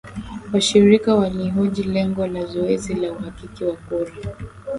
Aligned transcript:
Washirika 0.53 1.15
walihoji 1.15 1.83
lengo 1.83 2.27
la 2.27 2.45
zoezi 2.45 2.93
la 2.95 3.11
uhakiki 3.11 3.63
wa 3.63 3.75
kura. 3.75 4.11